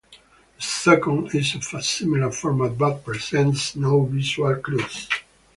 [0.55, 5.07] The second is of a similar format but presents no visual clues.